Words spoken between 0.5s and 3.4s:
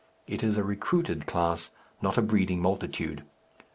a recruited class, not a breeding multitude.